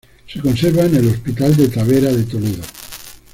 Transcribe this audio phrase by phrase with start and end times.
[0.27, 2.63] Se conserva en el Hospital de Tavera de Toledo.